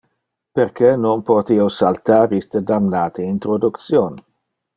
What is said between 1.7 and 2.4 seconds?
saltar